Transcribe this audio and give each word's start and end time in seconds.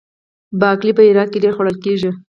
باقلي 0.59 0.91
په 0.97 1.03
هرات 1.09 1.29
کې 1.31 1.41
ډیر 1.43 1.53
خوړل 1.55 1.77
کیږي. 1.83 2.09